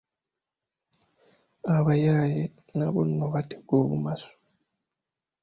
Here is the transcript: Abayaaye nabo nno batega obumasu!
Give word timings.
Abayaaye 1.75 2.41
nabo 2.77 2.99
nno 3.07 3.25
batega 3.33 3.73
obumasu! 3.81 4.29